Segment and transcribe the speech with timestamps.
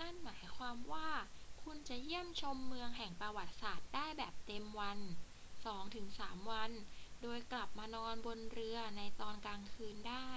[0.00, 1.10] นั่นหมายความว่า
[1.62, 4.98] คุณจะเยี่ยมชมเมืองแห่งประวัติศาสตร์ได้แบบเต็มวัน
[5.64, 6.70] สองถึงสามวัน
[7.22, 10.28] โดยกลับมานอนบนเรือในตอนกลางคืนได้